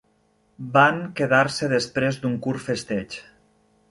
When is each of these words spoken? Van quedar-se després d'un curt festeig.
Van 0.77 0.97
quedar-se 1.19 1.69
després 1.75 2.19
d'un 2.23 2.35
curt 2.47 2.65
festeig. 2.71 3.19